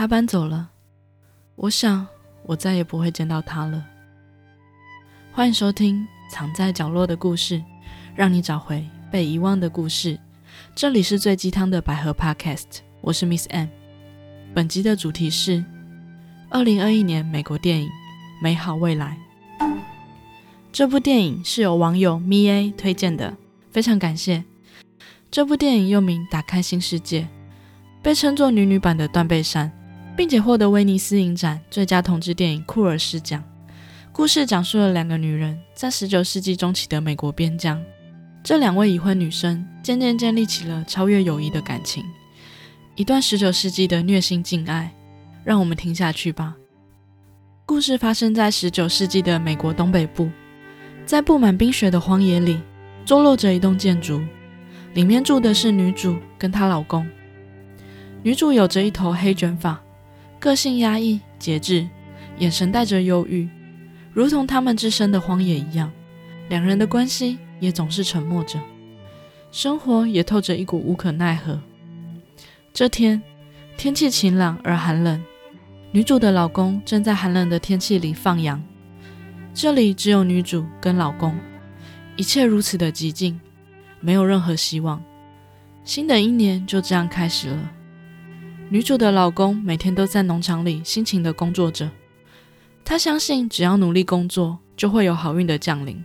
[0.00, 0.70] 他搬走了，
[1.56, 2.06] 我想
[2.44, 3.84] 我再也不会见到他了。
[5.30, 7.58] 欢迎收听《藏在角落的故事》，
[8.16, 10.18] 让你找回被遗忘的故事。
[10.74, 13.68] 这里是最鸡汤的百合 Podcast，我是 Miss M。
[14.54, 15.62] 本集的主题是
[16.48, 17.86] 二零二一年美国电影
[18.42, 19.18] 《美好未来》。
[20.72, 23.36] 这部电影是由网友 MiA 推荐的，
[23.70, 24.44] 非常感谢。
[25.30, 27.20] 这部电影又名《打开新世界》，
[28.00, 29.70] 被称作女女版的《断背山》。
[30.20, 33.42] 并且获得威尼斯影展最佳同志电影库尔斯奖。
[34.12, 37.82] 故事讲述了两个女人在十九世纪中期的美国边疆，
[38.42, 42.04] 这两位已婚女生渐渐建立起了超越友谊的感情。
[42.96, 44.94] 一段十九世纪的虐心禁爱，
[45.42, 46.54] 让我们听下去吧。
[47.64, 50.28] 故事发生在十九世纪的美国东北部，
[51.06, 52.60] 在布满冰雪的荒野里，
[53.06, 54.20] 坐落着一栋建筑，
[54.92, 57.08] 里面住的是女主跟她老公。
[58.22, 59.80] 女主有着一头黑卷发。
[60.40, 61.86] 个性压抑、节制，
[62.38, 63.46] 眼神带着忧郁，
[64.14, 65.92] 如同他们置身的荒野一样。
[66.48, 68.58] 两人的关系也总是沉默着，
[69.52, 71.60] 生活也透着一股无可奈何。
[72.72, 73.22] 这天，
[73.76, 75.22] 天气晴朗而寒冷，
[75.92, 78.60] 女主的老公正在寒冷的天气里放羊。
[79.52, 81.38] 这里只有女主跟老公，
[82.16, 83.38] 一切如此的寂静，
[84.00, 85.02] 没有任何希望。
[85.84, 87.72] 新的一年就这样开始了。
[88.72, 91.90] 女主的老公每天都在农场里辛勤的工作着，
[92.84, 96.00] 他相信只要努力工作，就会有好运的降临。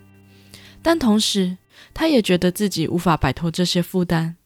[0.82, 1.56] 但同时，
[1.94, 4.38] 他也觉得自己无法摆脱这些负担，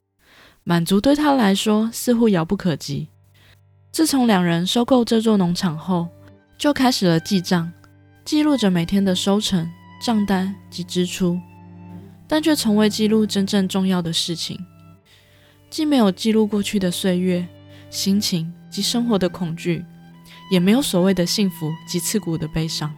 [0.66, 3.08] 满足对他来说似乎遥不可及。
[3.90, 6.09] 自从两人收购这座农场后，
[6.58, 7.72] 就开始了记账，
[8.25, 9.66] 记录着每天的收成、
[10.02, 11.40] 账单及支出，
[12.28, 14.59] 但却从未记录真正重要的事情，
[15.70, 17.47] 既没有记录过去的岁月。
[17.89, 19.83] 心情及生活的恐惧，
[20.51, 22.93] 也没有所谓的幸福及刺骨的悲伤。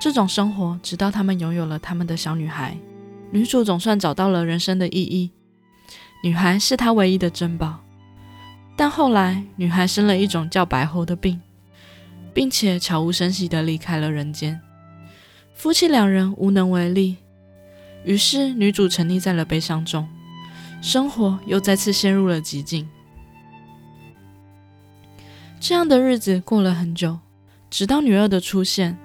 [0.00, 2.76] 这种生活，直到他们拥有了他们的小女孩，
[3.30, 5.30] 女主总算找到了人生的意义。
[6.22, 7.80] 女孩是她唯一的珍宝。
[8.76, 11.40] 但后来，女孩生了一种叫白喉的病，
[12.32, 14.60] 并且悄无声息地离开了人间。
[15.52, 17.16] 夫妻两人无能为力，
[18.04, 20.08] 于是女主沉溺在了悲伤中，
[20.80, 22.88] 生活又再次陷入了寂静。
[25.60, 27.18] 这样的日子过了很久，
[27.68, 28.96] 直到女二的出现，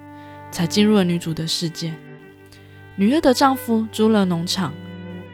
[0.52, 1.94] 才进入了女主的世界。
[2.96, 4.72] 女二的丈夫租了农场，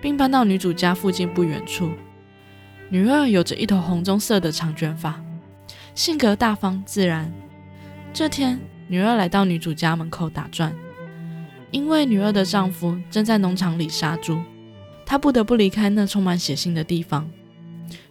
[0.02, 1.92] 并搬到女主家附近不远处。
[2.88, 5.22] 女二有着一头红棕色的长卷发，
[5.94, 7.32] 性格大方自然。
[8.14, 8.58] 这天，
[8.88, 10.74] 女二来到女主家门口打转，
[11.70, 14.42] 因为女二的丈夫正在农场里杀猪，
[15.06, 17.30] 她不得不离开那充满血腥的地方。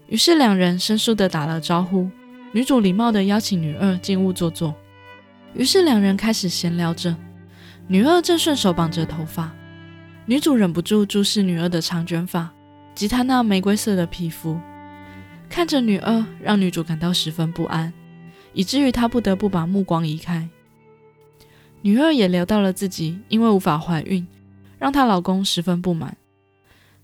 [0.09, 2.11] 于是，两人生疏地打了招呼。
[2.53, 4.75] 女主礼貌地邀请女二进屋坐坐，
[5.54, 7.14] 于是两人开始闲聊着。
[7.86, 9.53] 女二正顺手绑着头发，
[10.26, 12.50] 女主忍不住注视女二的长卷发
[12.94, 14.59] 及她那玫瑰色的皮肤，
[15.48, 17.92] 看着女二，让女主感到十分不安，
[18.54, 20.48] 以至于她不得不把目光移开。
[21.82, 24.26] 女二也聊到了自己因为无法怀孕，
[24.78, 26.16] 让她老公十分不满。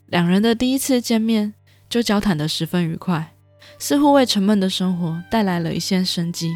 [0.07, 1.53] 两人的第一次见面
[1.89, 3.34] 就交谈得十分愉快。
[3.79, 6.53] 似乎为沉闷的生活带来了一线生机，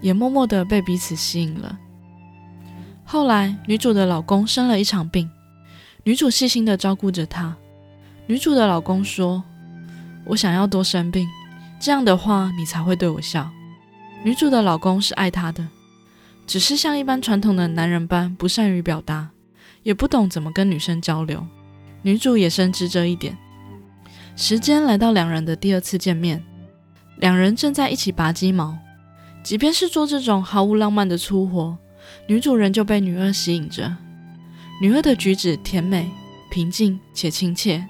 [0.00, 1.78] 也默默地被彼此吸引了。
[3.04, 5.30] 后来，女主的老公生了一场病，
[6.04, 7.54] 女主细心地照顾着他。
[8.26, 9.44] 女主的老公说
[10.24, 11.28] ：“我想要多生病，
[11.78, 13.50] 这样的话你才会对我笑。”
[14.24, 15.68] 女主的老公是爱她的，
[16.46, 19.28] 只是像一般传统的男人般不善于表达，
[19.82, 21.46] 也不懂怎么跟女生交流。
[22.00, 23.36] 女主也深知这一点。
[24.36, 26.42] 时间来到两人的第二次见面。
[27.18, 28.76] 两人正在一起拔鸡毛，
[29.42, 31.78] 即便是做这种毫无浪漫的粗活，
[32.26, 33.96] 女主人就被女二吸引着。
[34.80, 36.10] 女二的举止甜美、
[36.50, 37.86] 平静且亲切，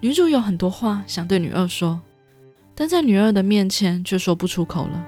[0.00, 2.00] 女主有很多话想对女二说，
[2.74, 5.06] 但在女二的面前却说不出口了。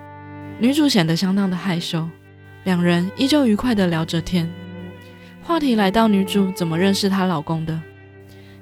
[0.61, 2.09] 女主显得相当的害羞。
[2.63, 4.49] 两人依旧愉快地聊着天，
[5.43, 7.83] 话题来到女主怎么认识她老公的，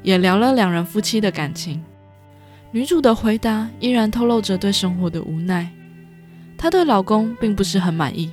[0.03, 1.85] 也聊了两人夫妻的感情。
[2.72, 5.69] 女主的回答依然透露着对生活的无奈。
[6.56, 8.31] 她对老公并不是很满意，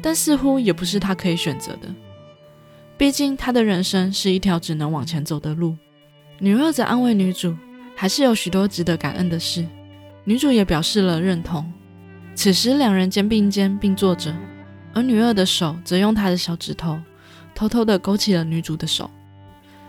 [0.00, 1.92] 但似乎也不是她可以选择的。
[2.96, 5.76] 毕竟她的人生是一条只能往前走的路。
[6.38, 7.56] 女二则安慰女主，
[7.96, 9.66] 还是有许多值得感恩的事。
[10.22, 11.72] 女主也表示了认同。
[12.36, 14.32] 此时两人肩并肩并坐着，
[14.94, 17.00] 而女二的手则用她的小指头
[17.56, 19.10] 偷偷地勾起了女主的手，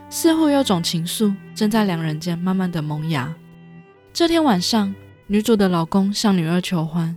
[0.09, 3.31] 似乎有种情愫正在两人间慢慢的萌芽。
[4.11, 4.93] 这天晚上，
[5.27, 7.15] 女主的老公向女二求欢，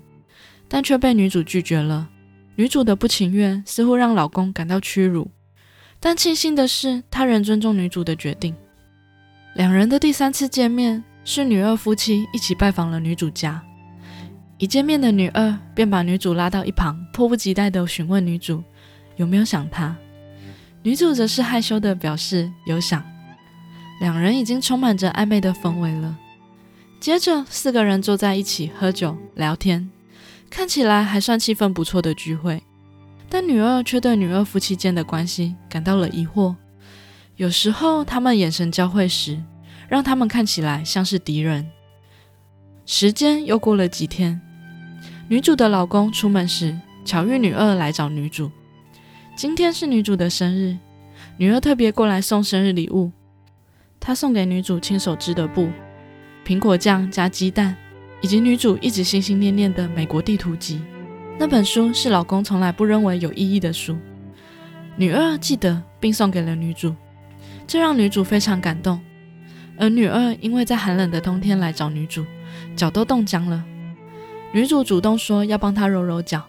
[0.68, 2.08] 但却被女主拒绝了。
[2.54, 5.30] 女主的不情愿似乎让老公感到屈辱，
[5.98, 8.54] 但庆幸的是，他仍尊重女主的决定。
[9.54, 13.62] 两人的第三次见面是女二夫妻一起拜访了女主家。
[14.58, 18.62] 一见面的女二便把女主拉到一旁，迫不及待地询问女主
[19.16, 19.96] 有没有想她。
[20.82, 23.02] 女主则是害羞地表示有想。
[24.00, 26.16] 两人已经充满着暧昧的氛围了。
[27.02, 29.90] 接着，四个人坐在一起喝酒聊天，
[30.48, 32.62] 看起来还算气氛不错的聚会。
[33.28, 36.54] 但女二却对女二夫妻间的关系感到了疑惑。
[37.34, 39.42] 有时候他们眼神交汇时，
[39.88, 41.68] 让他们看起来像是敌人。
[42.86, 44.40] 时间又过了几天。
[45.26, 48.48] 女主的老公出门时，巧遇女二来找女主。
[49.34, 50.78] 今天是女主的生日，
[51.36, 53.10] 女二特别过来送生日礼物。
[53.98, 55.68] 她送给女主亲手织的布、
[56.44, 57.76] 苹果酱加鸡蛋，
[58.20, 60.80] 以及女主一直心心念念的美国地图集。
[61.38, 63.96] 那本书是老公从来不认为有意义的书。
[64.96, 66.94] 女二记得并送给了女主，
[67.66, 69.00] 这让女主非常感动。
[69.78, 72.24] 而女二因为在寒冷的冬天来找女主，
[72.76, 73.64] 脚都冻僵了。
[74.52, 76.42] 女主主动说要帮她揉揉脚，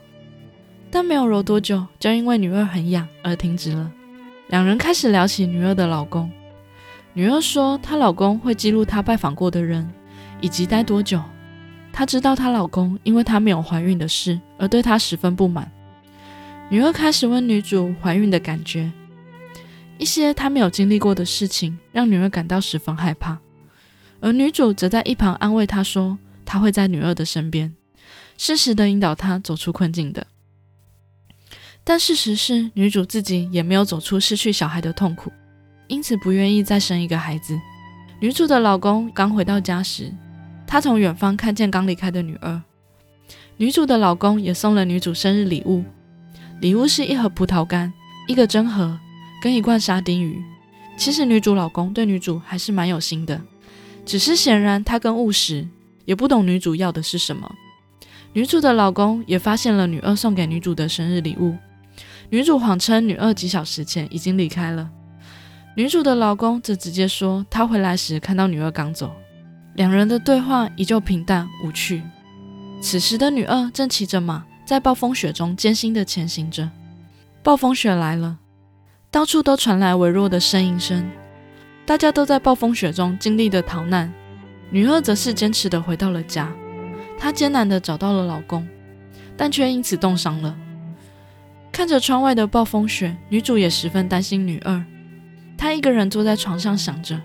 [0.92, 3.92] 但没有揉多久，就因为女二很痒而停止了。
[4.48, 6.30] 两人开始聊起女二的老公。
[7.14, 9.88] 女二说她老公会记录她拜访过的人
[10.42, 11.22] 以及待多久。
[11.92, 15.72] 她知道她老公因为她没有怀孕的事而对她十分不满。
[16.70, 18.92] 女二开始问女主怀孕的感觉，
[20.00, 23.38] 一些她没有经历过的事情让女儿感到十分害怕，
[24.20, 27.76] 而女主则在一旁安慰她说她会在女儿的身边。
[28.36, 30.26] 适时的引导她走出困境的，
[31.84, 35.32] 但事实是，女主自己也没有走出失去小孩的痛苦，
[35.94, 37.56] 因此不愿意再生一个孩子。
[38.20, 40.12] 女主的老公刚回到家时，
[40.66, 42.60] 他从远方看见刚离开的女儿。
[43.58, 45.84] 女主的老公也送了女主生日礼物，
[46.60, 47.94] 礼物是一盒葡萄干、
[48.28, 49.00] 一个针盒
[49.40, 50.44] 跟一罐沙丁鱼。
[50.98, 53.40] 其实女主老公对女主还是蛮有心的，
[54.04, 55.68] 只是显然他更务实，
[56.06, 57.54] 也不懂女主要的是什么。
[58.34, 61.56] 女主的老公也发现了女二送给女主的生日礼物。
[62.32, 64.90] 女主谎称女二几小时前已经离开了，
[65.76, 69.12] 女主的老公则直接说他回来时看到女二刚走。
[69.74, 72.04] 两人的对话依旧平淡无趣。
[72.80, 76.70] 此时的女二正骑着马在暴风雪中艰辛地前行着。
[77.42, 78.38] 暴风雪来了，
[79.10, 81.10] 到处都传来微弱的呻吟声，
[81.88, 84.14] 大家都在暴风雪中尽力地逃难。
[84.70, 86.54] 女二则是坚持地回到了家。
[87.18, 88.68] 她艰难地找到了老公，
[89.36, 90.56] 但却因此冻伤了。
[91.72, 94.86] 看着窗外的暴风雪，女主也十分担心女二。
[95.64, 97.22] 她一个人坐在床上想着，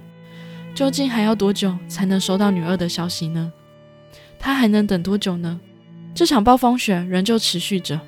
[0.72, 3.52] 究竟还要多久才能收到女二的消息呢？
[4.38, 5.58] 她还能等多久呢？
[6.14, 8.00] 这场暴风雪仍旧持续着，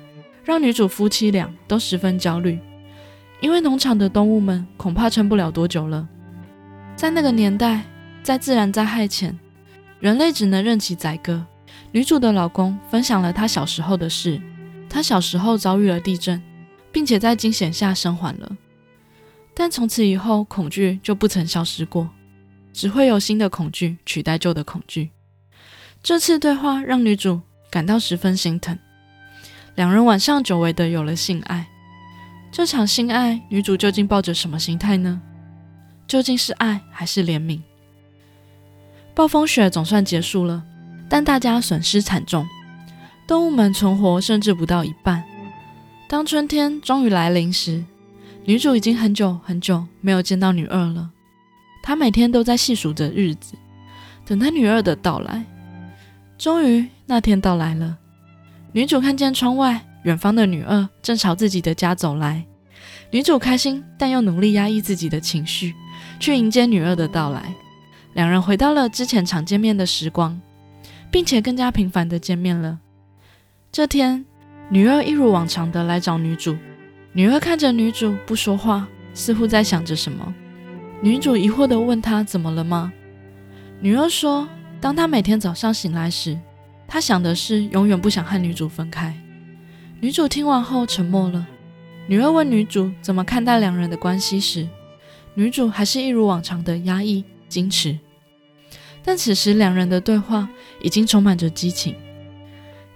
[0.45, 2.57] 让女主夫妻俩都十分焦虑，
[3.41, 6.07] 因为农场的动物们恐怕撑不了多久了。
[6.95, 7.83] 在那个年代，
[8.23, 9.37] 在自然灾害前，
[9.99, 11.45] 人类只能任其宰割。
[11.91, 14.41] 女主的老公分享了他小时候的事。
[14.87, 16.41] 他小时候遭遇了地震，
[16.89, 18.49] 并且在惊险下生还了。
[19.61, 22.09] 但从此以后，恐惧就不曾消失过，
[22.73, 25.11] 只会有新的恐惧取代旧的恐惧。
[26.01, 28.75] 这次对话让女主感到十分心疼。
[29.75, 31.67] 两人晚上久违的有了性爱。
[32.51, 35.21] 这场性爱，女主究竟抱着什么心态呢？
[36.07, 37.61] 究竟是爱还是怜悯？
[39.13, 40.63] 暴风雪总算结束了。
[41.07, 42.47] 但大家损失惨重，
[43.27, 45.23] 动物们存活甚至不到一半。
[46.07, 47.85] 当春天终于来临时，
[48.45, 51.09] 女主已经很久很久没有见到女二了。
[51.83, 53.55] 她每天都在细数着日子，
[54.25, 55.45] 等待女二的到来。
[56.37, 57.97] 终于，那天到来了。
[58.71, 62.45] 女主看见窗外远方的女二正朝自己的家走来，
[63.11, 65.73] 女主开心，但又努力压抑自己的情绪，
[66.19, 67.53] 去迎接女二的到来。
[68.13, 70.39] 两人回到了之前常见面的时光。
[71.11, 72.79] 并且更加频繁的见面了。
[73.69, 74.25] 这天，
[74.69, 76.55] 女二一如往常的来找女主。
[77.13, 80.33] 女儿看着女主不说话，似乎在想着什么。
[81.01, 82.93] 女主疑惑的问她怎么了吗？
[83.81, 84.47] 女儿说，
[84.79, 86.39] 当她每天早上醒来时，
[86.87, 89.13] 她想的是永远不想和女主分开。
[89.99, 91.45] 女主听完后沉默了。
[92.07, 94.67] 女儿问女主怎么看待两人的关系时，
[95.33, 97.99] 女主还是一如往常的压抑矜持。
[99.03, 100.47] 但此时两人的对话
[100.81, 101.93] 已经充满着激情。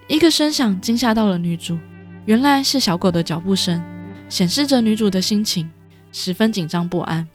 [0.08, 1.78] 一个声响惊吓到了女主，
[2.24, 3.82] 原来是小狗的脚步声，
[4.28, 5.70] 显示着女主的心情
[6.12, 7.26] 十分紧张不安。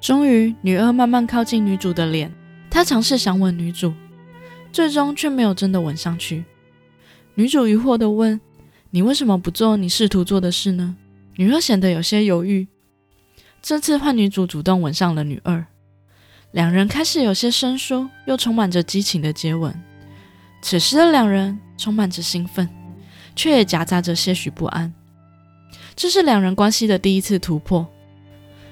[0.00, 2.32] 终于，女二慢慢靠近女主的脸，
[2.70, 3.92] 她尝试想吻女主，
[4.72, 6.44] 最终却没有真的吻上去。
[7.34, 8.40] 女主疑惑地问
[8.90, 10.96] ：“你为什么不做你试图做的事呢？”
[11.36, 12.66] 女二显得有些犹豫。
[13.62, 15.66] 这次换女主主动吻上了女二，
[16.52, 19.74] 两人开始有些生疏又充满着激情的接吻。
[20.62, 22.68] 此时的两人充满着兴奋，
[23.36, 24.92] 却也夹杂着些许不安。
[26.00, 27.86] 这是两人关系的第一次突破。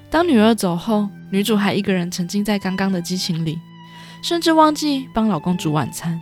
[0.09, 3.59] 当女儿走后，女主还一个人沉浸在刚刚的激情里，
[4.23, 6.19] 甚至忘记帮老公煮晚餐。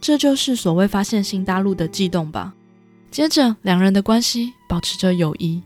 [0.00, 2.54] 这就是所谓发现新大陆的悸动吧。
[3.10, 5.62] 接着，两人的关系保持着友谊，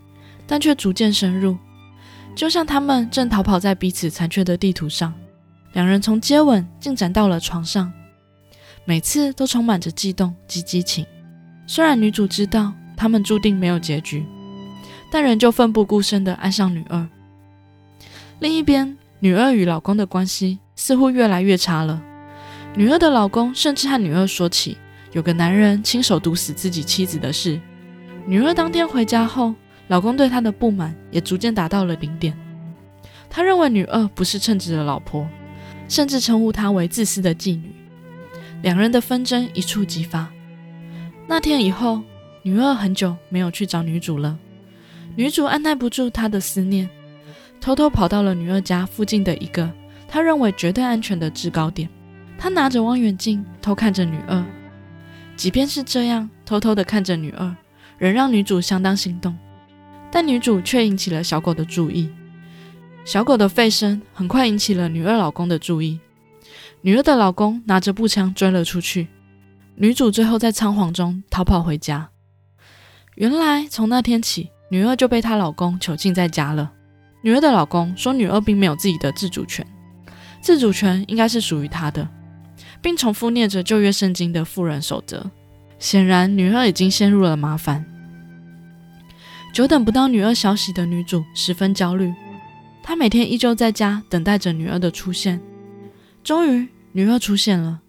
[0.49, 1.57] 但却逐渐深入，
[2.35, 5.15] 就像他们正逃跑在彼此残缺的地图上。
[5.75, 7.93] 两人从接吻进展到了床上，
[8.85, 11.07] 每次都充满着悸动及激情。
[11.69, 14.27] 虽然女主知道他们注定没有结局，
[15.11, 17.07] 但仍旧奋不顾身地爱上女二。
[18.39, 22.03] 另一边，女二与老公的关系似乎越来越差了。
[22.75, 24.79] 女二的老公甚至和女二说起
[25.13, 27.61] 有个男人亲手毒死自己妻子的事。
[28.27, 29.55] 女二当天回家后，
[29.89, 32.35] 老公对她的不满也逐渐达到了顶点。
[33.29, 35.29] 他认为女二不是称职的老婆，
[35.89, 37.75] 甚至称呼她为自私的妓女。
[38.63, 40.31] 两人的纷争一触即发。
[41.27, 42.03] 那天以后，
[42.43, 44.39] 女二很久没有去找女主了。
[45.17, 46.89] 女主按耐不住她的思念。
[47.61, 49.71] 偷偷跑到了女二家附近的一个
[50.09, 51.89] 她认为绝对安全的制高点。
[52.39, 54.43] 她拿着望远镜偷看着女二，
[55.37, 57.55] 即便是这样偷偷的看着女二，
[57.99, 59.37] 仍让女主相当心动。
[60.11, 62.11] 但女主却引起了小狗的注意。
[63.05, 66.01] 小狗的吠声很快引起了女二老公的注意。
[66.81, 69.09] 女二的老公拿着步枪追了出去。
[69.77, 72.09] 女主最后在仓皇中逃跑回家。
[73.17, 76.73] 原来从那天起，女二就被她老公囚禁在家了。
[77.23, 79.67] 女儿的老公说，女儿并没有自己的自主权，
[80.41, 82.09] 自主权应该是属于她的，
[82.81, 85.31] 并重复念着旧约圣经的妇人守则。
[85.79, 87.85] 显然，女儿已经陷入了麻烦。
[89.53, 92.15] 久等不到女儿消息的女主十分焦虑，
[92.83, 95.41] 她每天依旧在家等待着女儿的出现。
[96.23, 97.81] 终于，女儿出现了，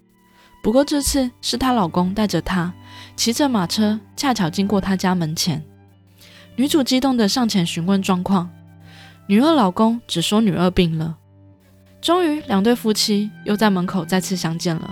[0.64, 2.74] 不过这次是她老公带着她
[3.16, 5.64] 骑着马车，恰巧经过她家门前。
[6.62, 8.48] 女主激动地上前询问状况。
[9.26, 11.18] 女二老公只说女二病了。
[12.00, 14.92] 终于，两对夫妻又在门口再次相见了，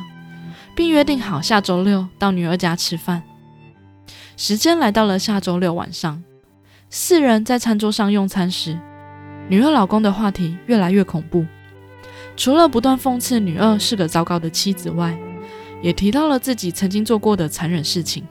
[0.75, 3.21] 并约定好下周六到女二家吃饭。
[4.35, 6.23] 时间来到了下周六晚上，
[6.89, 8.75] 四人在餐桌上用餐时，
[9.47, 11.45] 女二老公的话题越来越恐怖。
[12.35, 15.15] 除了不断讽刺女二是个糟糕的妻子外，
[15.83, 18.23] 也提到了自己曾经做过的残忍事情。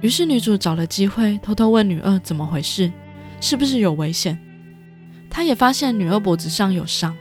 [0.00, 2.90] 于是，女主找了机会偷偷问女二怎么回事，
[3.40, 4.38] 是不是有危险。
[5.28, 7.16] 她也发现女儿脖子上有伤，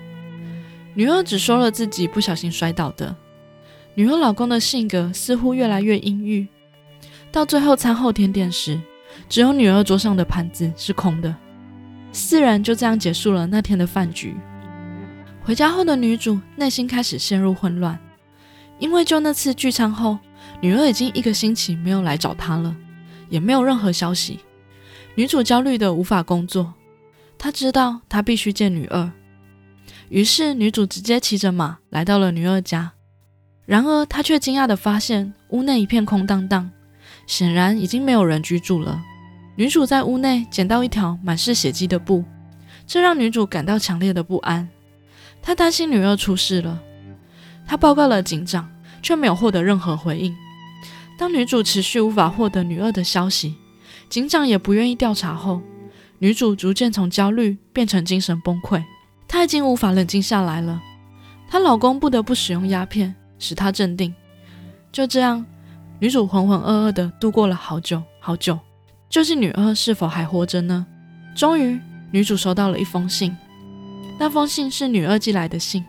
[0.93, 3.15] 女二只说了自己不小心摔倒的。
[3.95, 6.47] 女儿老公的性格似乎越来越阴郁，
[7.31, 8.79] 到最后餐后甜点时，
[9.27, 11.35] 只有女儿桌上的盘子是空的。
[12.13, 14.35] 四人就这样结束了那天的饭局。
[15.41, 17.99] 回家后的女主内心开始陷入混乱，
[18.79, 20.17] 因为就那次聚餐后，
[20.61, 22.75] 女儿已经一个星期没有来找她了，
[23.29, 24.39] 也没有任何消息。
[25.15, 26.73] 女主焦虑的无法工作。
[27.37, 29.11] 她知道她必须见女二，
[30.09, 32.91] 于是女主直接骑着马来到了女二家。
[33.65, 36.69] 然而，她却惊讶地发现屋内一片空荡荡，
[37.25, 39.01] 显然已经没有人居住了。
[39.55, 42.25] 女主在屋内捡到一条满是血迹的布，
[42.85, 44.67] 这让女主感到强烈的不安。
[45.41, 46.81] 她担心女二出事了，
[47.65, 48.69] 她报告了警长，
[49.01, 50.35] 却没有获得任何回应。
[51.19, 53.53] 当女主持续无法获得女二的消息，
[54.07, 55.61] 警长也不愿意调查后。
[56.19, 58.81] 女主逐渐从焦虑变成精神崩溃，
[59.27, 60.81] 她已经无法冷静下来了。
[61.49, 64.15] 她老公不得不使用鸦片使她镇定。
[64.93, 65.45] 就这样，
[65.99, 68.57] 女主浑浑噩噩地度过了好久好久。
[69.09, 70.87] 究竟女二是否还活着呢？
[71.35, 71.77] 终于，
[72.11, 73.35] 女主收到了一封信。
[74.17, 75.83] 那封信是女二寄来的信。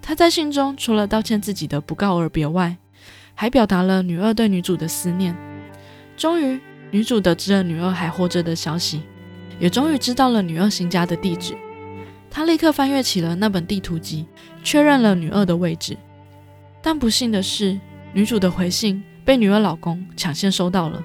[0.00, 2.78] 她在信中除了道歉自己的不告而别外，
[3.40, 5.32] 还表达了女二对女主的思念。
[6.16, 9.02] 终于，女主得知了女二还活着的消息。
[9.60, 11.56] 也终于知道了女二新家的地址，
[12.28, 14.26] 她立刻翻阅起了那本地图集，
[14.64, 15.96] 确认了女二的位置。
[16.82, 17.78] 但不幸的是，
[18.12, 21.00] 女主的回信被女二老公抢先收到了。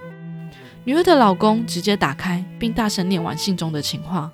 [0.86, 4.32] 女二的老公直接打开，并大声念完信中的情话。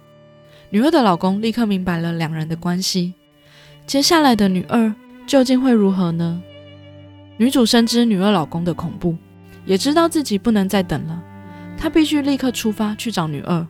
[0.70, 3.14] 女二的老公立刻明白了两人的关系。
[3.86, 4.96] 接下来的女二
[5.28, 6.42] 究竟会如何呢？
[7.40, 9.16] 女主深知女二老公的恐怖，
[9.64, 11.24] 也知道自己不能再等了，
[11.78, 13.66] 她必须立刻出发去找女二。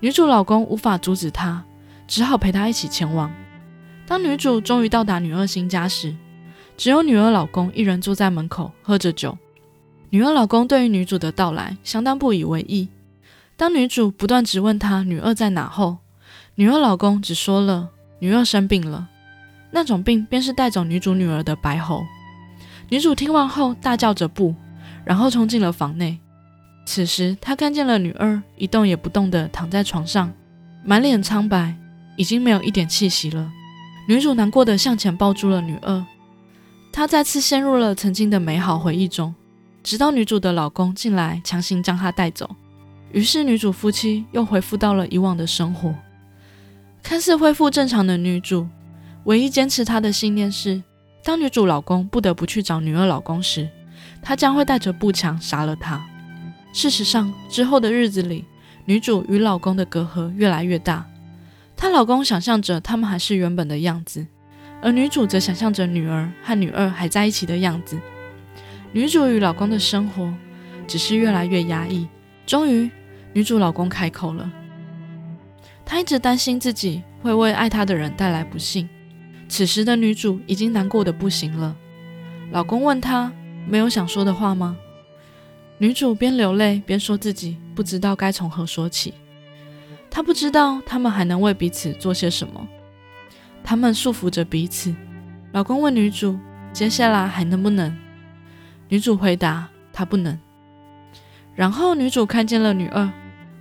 [0.00, 1.62] 女主老公无法阻止她，
[2.06, 3.30] 只好陪她一起前往。
[4.06, 6.16] 当女主终于到达女二新家时，
[6.78, 9.36] 只有女二老公一人坐在门口喝着酒。
[10.08, 12.88] 女二老公对于女主的到来相当不以为意。
[13.58, 15.98] 当女主不断质问她女二在哪后，
[16.54, 19.10] 女二老公只说了女二生病了，
[19.70, 22.02] 那种病便是带走女主女儿的白喉。
[22.90, 24.54] 女主听完后大叫着不，
[25.04, 26.18] 然后冲进了房内。
[26.84, 30.32] 此时她看见了女二一动也不动地躺在床上，
[30.84, 31.76] 满脸苍白，
[32.16, 33.50] 已经没有一点气息了。
[34.08, 36.04] 女主难过的向前抱住了女二，
[36.92, 39.32] 她再次陷入了曾经的美好回忆中，
[39.84, 42.56] 直到女主的老公进来强行将她带走。
[43.12, 45.94] 于是女主夫妻又恢复到了以往的生活。
[47.02, 48.66] 看似恢复正常的女主，
[49.24, 50.82] 唯一坚持她的信念是。
[51.30, 53.68] 当女主老公不得不去找女二老公时，
[54.20, 56.04] 她将会带着步枪杀了他。
[56.72, 58.44] 事实上，之后的日子里，
[58.84, 61.06] 女主与老公的隔阂越来越大。
[61.76, 64.26] 她老公想象着他们还是原本的样子，
[64.82, 67.96] 而女主则想象着女儿和女二还在一起的样子。
[68.90, 70.34] 女主与老公的生活
[70.88, 72.08] 只是越来越压抑。
[72.44, 72.90] 终于，
[73.32, 74.50] 女主老公开口了，
[75.84, 78.88] 她一直担心自己会为爱她的人带来不幸。
[79.50, 81.76] 此时的女主已经难过的不行了。
[82.52, 83.32] 老公问她
[83.68, 84.78] ：“没有想说的话吗？”
[85.76, 89.12] 女主边流泪边说自己不知道该从何说起。
[90.08, 92.64] 她不知道他们还能为彼此做些什么。
[93.64, 94.94] 他们束缚着彼此。
[95.50, 96.38] 老公问女主
[96.72, 97.92] ：“接下来还能不能？”
[98.88, 100.38] 女主回答：“她不能。”
[101.56, 103.10] 然后女主看见了女二。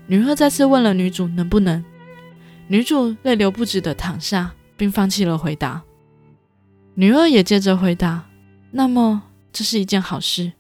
[0.06, 1.84] 女二再次问了女主：“能不能？”
[2.70, 4.54] 女主泪流不止的躺下。
[4.80, 5.84] 并放弃了回答。
[6.96, 8.24] 女二也接着回答
[8.72, 10.54] ：“那么这是一件好事。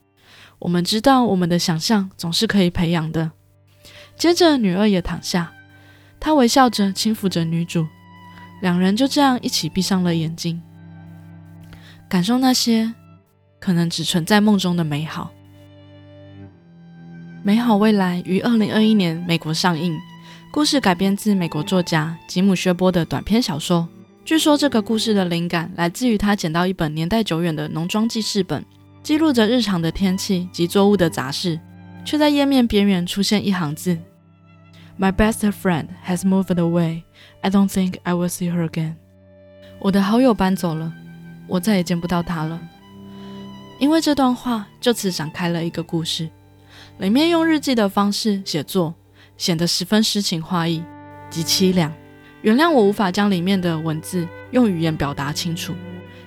[0.59, 3.31] 我们知道我们的想象总是可以培养的。”
[4.17, 5.53] 接着，女二也躺下，
[6.19, 7.87] 她微笑着轻抚着女主，
[8.61, 10.61] 两人就这样一起闭上了眼睛，
[12.09, 12.93] 感受那些
[13.57, 15.31] 可能只存在梦中的美好。
[17.41, 19.97] 美好未来于二零二一年美国上映，
[20.51, 23.87] 故事改编自美国作家吉姆·薛波的短篇小说。
[24.29, 28.63] 据说这个故事的灵感来自于他捡到一本年代久远的农庄记事本，
[29.01, 31.59] 记录着日常的天气及作物的杂事，
[32.05, 33.97] 却在页面边缘出现一行字
[34.99, 37.01] ：“My best friend has moved away.
[37.41, 38.97] I don't think I will see her again.”
[39.79, 40.93] 我的好友搬走了，
[41.47, 42.61] 我再也见不到她了。
[43.79, 46.29] 因为这段话就此展开了一个故事，
[46.99, 48.93] 里面用日记的方式写作，
[49.37, 50.83] 显得十分诗情画意
[51.31, 51.91] 及凄凉。
[52.41, 55.73] 原谅我无法将里面的文字用语言表达清楚，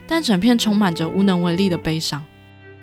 [0.07, 2.23] 但整片充满着无能为力的悲伤。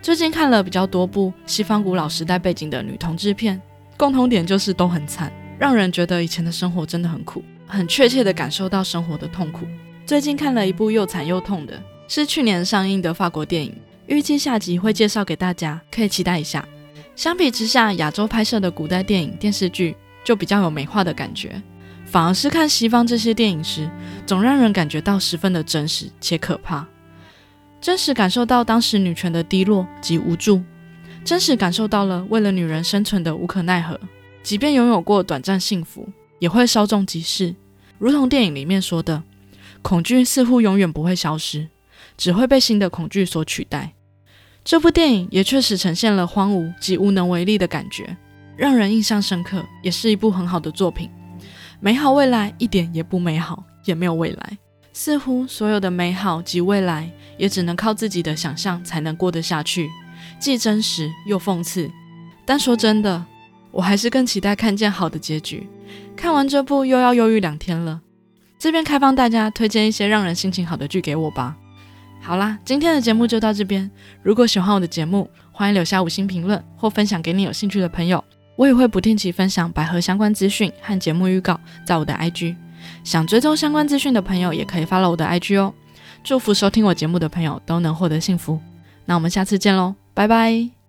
[0.02, 3.60] 最近看了比较多部西方古老时代背景的女同志片，
[3.96, 9.66] 共同点就是都很惨，让人觉得以前的生活真的很苦，很确切的感受到生活的痛苦。
[10.04, 13.72] 最近看了一部又惨又痛的，是去年上映的法国电影，
[14.06, 16.66] 预计下集会介绍给大家，可以期待一下。
[17.14, 21.62] 相比之下，亚洲拍摄的古代电影电视剧就比较有美化的感觉。
[22.10, 23.88] 反而是看西方这些电影时，
[24.26, 26.84] 总让人感觉到十分的真实且可怕，
[27.80, 30.60] 真实感受到当时女权的低落及无助，
[31.24, 33.98] 真实感受到了为了女人生存的无可奈何。
[34.42, 36.08] 即便拥有过短暂幸福，
[36.40, 37.54] 也会稍纵即逝。
[37.96, 39.22] 如同电影里面说的，
[39.80, 41.68] 恐惧似乎永远不会消失，
[42.16, 43.92] 只会被新的恐惧所取代。
[44.64, 48.16] 这部电影也确实呈现了荒芜及无能为力的感觉，
[48.56, 51.08] 让人印象深刻，也是一部很好的作品。
[51.80, 54.58] 美好未来一点也不美好，也没有未来。
[54.92, 59.88] 似乎所有的美好及未来，也只能靠自己的想象才能过得下去，
[60.38, 61.90] 既真实又讽刺。
[62.44, 63.24] 但说真的，
[63.70, 65.66] 我还是更期待看见好的结局。
[66.14, 68.00] 看完这部又要忧郁两天了。
[68.58, 71.56] 这边开放大家推荐一些让人心情好的剧给我吧。
[72.20, 73.90] 好啦，今天的节目就到这边。
[74.22, 78.22] 如果喜欢我的节目，欢迎留下五星评论或分享给你有兴趣的朋友。
[78.60, 82.54] 我也会不定期分享百合相关资讯和节目预告在我的 IG，
[83.02, 85.72] 想追踪相关资讯的朋友也可以 follow 我的 IG 哦。
[86.22, 88.60] 祝福收听我节目的朋友都能获得幸福，
[89.06, 90.79] 那我们下次见喽，拜拜。